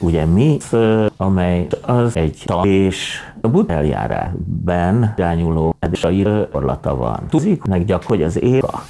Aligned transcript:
Ugye 0.00 0.24
mi, 0.24 0.56
amely 1.16 1.66
az 1.80 2.16
egy 2.16 2.42
tal 2.44 2.66
és 2.66 3.20
a 3.40 3.48
bud 3.48 3.70
eljárásban 3.70 5.14
irányuló 5.16 5.76
gyakorlata 6.12 6.96
van. 6.96 7.20
Tudjuk 7.28 7.66
meg 7.66 7.84
gyak, 7.84 8.02
hogy 8.02 8.22
az 8.22 8.42
éva 8.42 8.82